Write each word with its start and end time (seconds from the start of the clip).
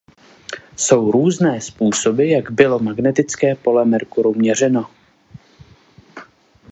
Jsou 0.77 1.11
různé 1.11 1.61
způsoby 1.61 2.31
jak 2.31 2.51
bylo 2.51 2.79
magnetické 2.79 3.55
pole 3.55 3.85
Merkuru 3.85 4.33
měřeno. 4.33 4.89